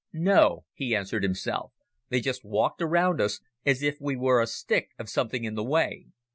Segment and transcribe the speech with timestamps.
[0.13, 1.73] "No," he answered himself.
[2.09, 5.63] "They just walked around us as if we were a stick of something in the
[5.63, 6.07] way.